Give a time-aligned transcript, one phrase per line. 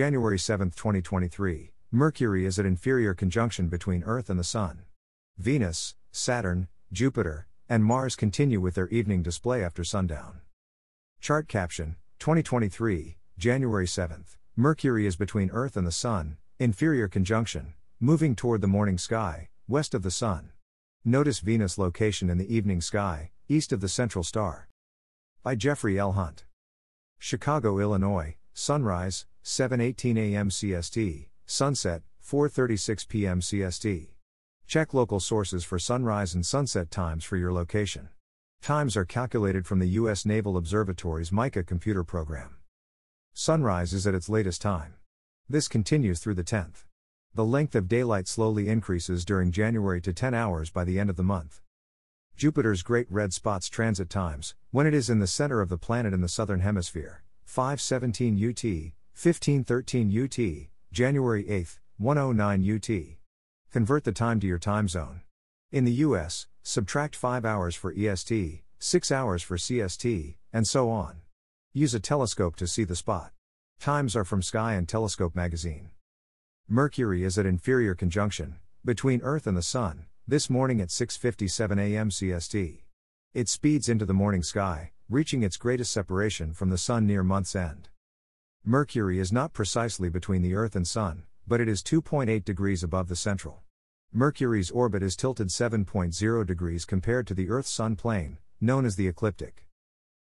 [0.00, 4.84] January 7, 2023, Mercury is at inferior conjunction between Earth and the Sun.
[5.36, 10.40] Venus, Saturn, Jupiter, and Mars continue with their evening display after sundown.
[11.20, 14.24] Chart caption 2023, January 7,
[14.56, 19.92] Mercury is between Earth and the Sun, inferior conjunction, moving toward the morning sky, west
[19.92, 20.48] of the Sun.
[21.04, 24.70] Notice Venus location in the evening sky, east of the central star.
[25.42, 26.12] By Jeffrey L.
[26.12, 26.46] Hunt.
[27.18, 30.50] Chicago, Illinois, sunrise, 7:18 a.m.
[30.50, 33.40] CST, sunset, 4:36 p.m.
[33.40, 34.08] CST.
[34.66, 38.10] Check local sources for sunrise and sunset times for your location.
[38.60, 40.26] Times are calculated from the U.S.
[40.26, 42.56] Naval Observatory's MICA computer program.
[43.32, 44.92] Sunrise is at its latest time.
[45.48, 46.84] This continues through the 10th.
[47.34, 51.16] The length of daylight slowly increases during January to 10 hours by the end of
[51.16, 51.62] the month.
[52.36, 56.12] Jupiter's great red spots transit times, when it is in the center of the planet
[56.12, 58.62] in the southern hemisphere, 517 UT,
[59.12, 62.90] 1513 UT, January 8, 109 UT.
[63.72, 65.22] Convert the time to your time zone.
[65.72, 71.22] In the US, subtract 5 hours for EST, 6 hours for CST, and so on.
[71.72, 73.32] Use a telescope to see the spot.
[73.80, 75.90] Times are from Sky and Telescope magazine.
[76.68, 82.10] Mercury is at inferior conjunction between Earth and the Sun this morning at 6:57 a.m.
[82.10, 82.84] CST.
[83.34, 87.56] It speeds into the morning sky, reaching its greatest separation from the Sun near month's
[87.56, 87.88] end.
[88.64, 93.08] Mercury is not precisely between the Earth and Sun, but it is 2.8 degrees above
[93.08, 93.60] the central.
[94.12, 99.08] Mercury's orbit is tilted 7.0 degrees compared to the Earth Sun plane, known as the
[99.08, 99.66] ecliptic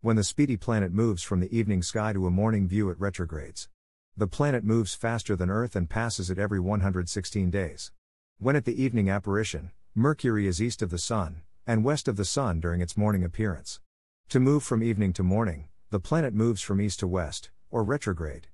[0.00, 3.70] when the speedy planet moves from the evening sky to a morning view it retrogrades.
[4.18, 7.90] The planet moves faster than Earth and passes it every 116 days.
[8.38, 12.24] When at the evening apparition, Mercury is east of the Sun, and west of the
[12.26, 13.80] Sun during its morning appearance.
[14.30, 18.48] To move from evening to morning, the planet moves from east to west, or retrograde.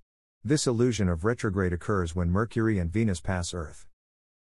[0.45, 3.87] This illusion of retrograde occurs when Mercury and Venus pass Earth.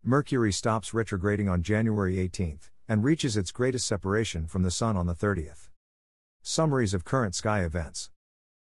[0.04, 5.08] Mercury stops retrograding on January 18 and reaches its greatest separation from the Sun on
[5.08, 5.70] the 30th.
[6.42, 8.10] Summaries of current sky events.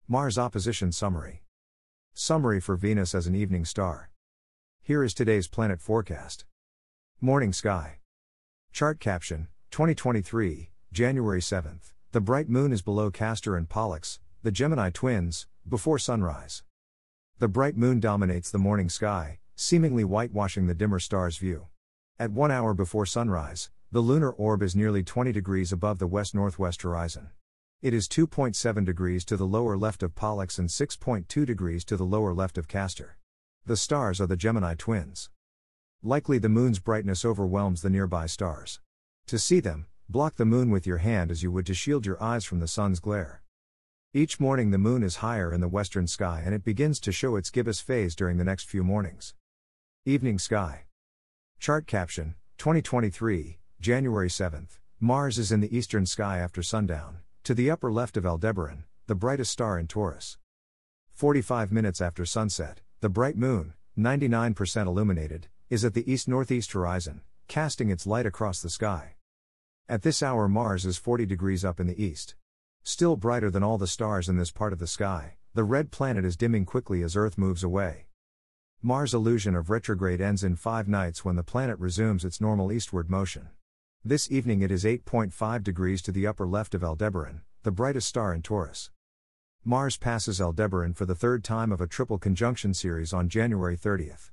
[0.08, 1.44] Mars opposition summary.
[2.14, 4.12] Summary for Venus as an evening star.
[4.84, 6.46] Here is today's planet forecast.
[7.20, 7.98] Morning sky.
[8.72, 11.95] Chart caption 2023, January 7th.
[12.16, 16.64] The bright moon is below Castor and Pollux, the Gemini twins, before sunrise.
[17.40, 21.68] The bright moon dominates the morning sky, seemingly whitewashing the dimmer star's view.
[22.18, 26.34] At one hour before sunrise, the lunar orb is nearly 20 degrees above the west
[26.34, 27.32] northwest horizon.
[27.82, 32.06] It is 2.7 degrees to the lower left of Pollux and 6.2 degrees to the
[32.06, 33.18] lower left of Castor.
[33.66, 35.30] The stars are the Gemini twins.
[36.02, 38.80] Likely the moon's brightness overwhelms the nearby stars.
[39.28, 42.22] To see them, block the moon with your hand as you would to shield your
[42.22, 43.42] eyes from the sun's glare.
[44.14, 47.36] Each morning the moon is higher in the western sky and it begins to show
[47.36, 49.34] its gibbous phase during the next few mornings.
[50.06, 50.84] Evening sky.
[51.60, 54.78] Chart caption 2023, January 7th.
[55.00, 57.18] Mars is in the eastern sky after sundown.
[57.44, 60.38] To the upper left of Aldebaran, the brightest star in Taurus.
[61.12, 67.22] 45 minutes after sunset, the bright moon, 99% illuminated, is at the east northeast horizon,
[67.48, 69.16] casting its light across the sky.
[69.88, 72.34] At this hour, Mars is 40 degrees up in the east.
[72.82, 76.26] Still brighter than all the stars in this part of the sky, the red planet
[76.26, 78.08] is dimming quickly as Earth moves away.
[78.82, 83.12] Mars' illusion of retrograde ends in five nights when the planet resumes its normal eastward
[83.12, 83.50] motion.
[84.04, 88.34] This evening it is 8.5 degrees to the upper left of Aldebaran, the brightest star
[88.34, 88.90] in Taurus.
[89.64, 94.32] Mars passes Aldebaran for the third time of a triple conjunction series on January 30th.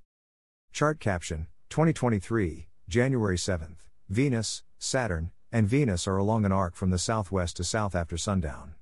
[0.72, 3.76] Chart caption 2023, January 7th.
[4.08, 8.74] Venus, Saturn, and Venus are along an arc from the southwest to south after sundown.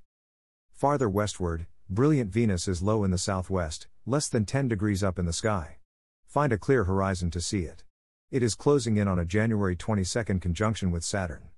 [0.71, 5.25] Farther westward, brilliant Venus is low in the southwest, less than 10 degrees up in
[5.25, 5.77] the sky.
[6.25, 7.83] Find a clear horizon to see it.
[8.31, 11.49] It is closing in on a January 22 conjunction with Saturn.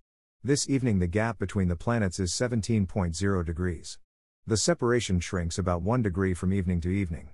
[0.44, 4.00] This evening, the gap between the planets is 17.0 degrees.
[4.48, 7.30] The separation shrinks about 1 degree from evening to evening.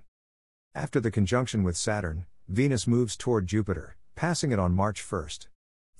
[0.74, 5.28] After the conjunction with Saturn, Venus moves toward Jupiter, passing it on March 1.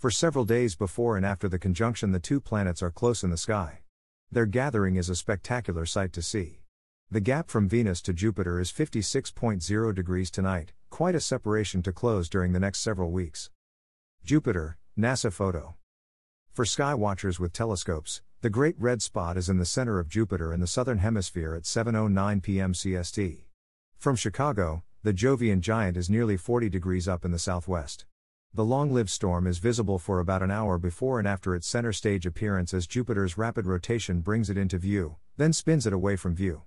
[0.01, 3.37] For several days before and after the conjunction, the two planets are close in the
[3.37, 3.81] sky.
[4.33, 6.63] Their gathering is a spectacular sight to see.
[7.11, 12.31] The gap from Venus to Jupiter is 56.0 degrees tonight, quite a separation to close
[12.31, 13.51] during the next several weeks.
[14.25, 15.75] Jupiter, NASA photo.
[16.51, 20.55] For sky watchers with telescopes, the Great Red Spot is in the center of Jupiter
[20.55, 22.73] in the southern hemisphere at 7:09 p.m.
[22.73, 23.45] CST.
[23.99, 28.07] From Chicago, the Jovian giant is nearly 40 degrees up in the southwest.
[28.53, 32.27] The long-lived storm is visible for about an hour before and after its center stage
[32.27, 36.63] appearance as Jupiter's rapid rotation brings it into view, then spins it away from view.